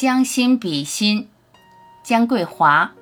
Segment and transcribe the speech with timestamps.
[0.00, 1.28] 将心比心，
[2.04, 2.92] 姜桂华。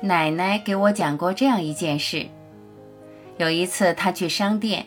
[0.00, 2.26] 奶奶给我讲过这样一件事：
[3.36, 4.86] 有一次，她去商店，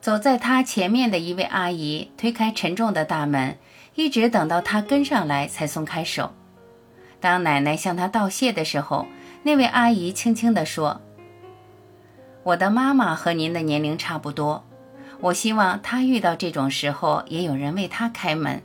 [0.00, 3.58] 走在他前面的一位阿姨推开沉重的大门，
[3.94, 6.32] 一直等到他跟上来才松开手。
[7.20, 9.06] 当奶奶向她道谢的时候，
[9.42, 11.00] 那位阿姨轻轻地说
[12.44, 14.64] ：“我的妈妈和您的年龄差不多，
[15.20, 18.62] 我希望她遇到这种时候也有人为她开门。”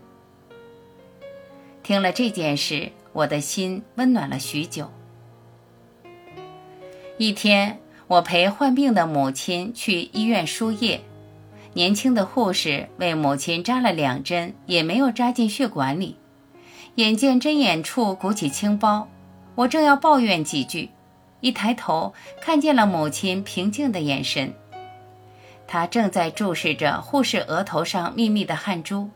[1.81, 4.91] 听了这件事，我的心温暖了许久。
[7.17, 11.01] 一天，我陪患病的母亲去医院输液，
[11.73, 16.17] 年轻的护士为母亲扎了两针，也没有扎进血管里。
[16.95, 19.07] 眼见针眼处鼓起青包，
[19.55, 20.91] 我正要抱怨几句，
[21.39, 24.53] 一抬头看见了母亲平静的眼神，
[25.67, 29.09] 她正在注视着护士额头上密密的汗珠。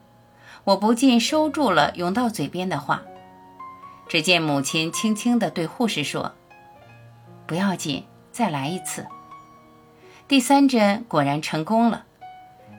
[0.63, 3.03] 我不禁收住了涌到嘴边的话。
[4.07, 6.33] 只见母亲轻轻地对护士说。
[7.45, 9.05] 不要紧，再来一次。
[10.27, 12.05] 第三针果然成功了，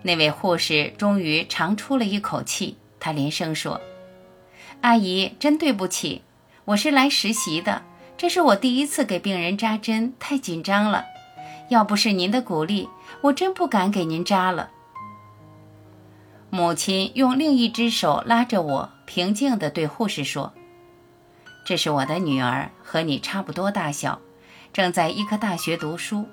[0.03, 2.77] 那位护士终于长出了一口气。
[3.01, 3.81] 她连声说
[4.83, 6.23] ：“阿姨，真对不起，
[6.65, 7.83] 我是来实习的，
[8.17, 11.05] 这是我第一次给病人扎针，太紧张了。
[11.69, 12.89] 要不是您的鼓励，
[13.21, 14.71] 我真不敢给您扎了。”
[16.51, 20.55] 母亲用另一只手拉着我，平静地对护士说
[21.67, 24.19] ：“这是我的女儿，和你差不多大小。”
[24.73, 26.27] 正在医科大学读书，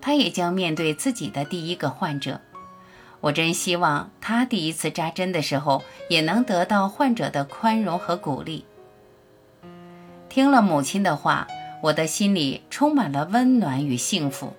[0.00, 2.40] 她也将面对自己的第一个患者。
[3.22, 8.66] 我真希望他第一次扎针的时候也能得到患者的宽容和鼓励。
[10.28, 11.46] 听了母亲的话，
[11.82, 14.52] 我的心里充满了温暖与幸福。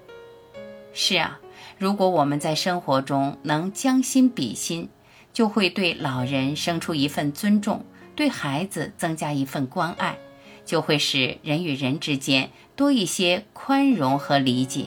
[0.93, 1.39] 是啊，
[1.77, 4.89] 如果我们在生活中能将心比心，
[5.33, 7.85] 就会对老人生出一份尊重，
[8.15, 10.17] 对孩子增加一份关爱。
[10.65, 14.85] 就会使人与人之间多一些宽容和理解。